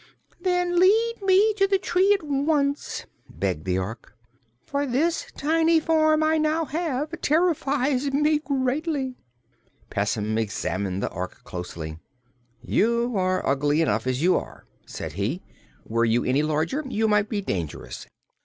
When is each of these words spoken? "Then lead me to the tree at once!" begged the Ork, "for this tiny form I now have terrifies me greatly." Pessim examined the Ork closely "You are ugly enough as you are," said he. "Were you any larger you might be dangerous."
"Then 0.39 0.79
lead 0.79 1.17
me 1.21 1.53
to 1.57 1.67
the 1.67 1.77
tree 1.77 2.11
at 2.11 2.23
once!" 2.23 3.05
begged 3.29 3.65
the 3.65 3.77
Ork, 3.77 4.15
"for 4.65 4.87
this 4.87 5.27
tiny 5.37 5.79
form 5.79 6.23
I 6.23 6.39
now 6.39 6.65
have 6.65 7.11
terrifies 7.21 8.11
me 8.11 8.39
greatly." 8.39 9.13
Pessim 9.91 10.39
examined 10.39 11.03
the 11.03 11.11
Ork 11.13 11.43
closely 11.43 11.99
"You 12.63 13.13
are 13.15 13.47
ugly 13.47 13.79
enough 13.79 14.07
as 14.07 14.23
you 14.23 14.35
are," 14.37 14.65
said 14.87 15.11
he. 15.11 15.43
"Were 15.85 16.03
you 16.03 16.23
any 16.25 16.41
larger 16.41 16.83
you 16.89 17.07
might 17.07 17.29
be 17.29 17.43
dangerous." 17.43 18.07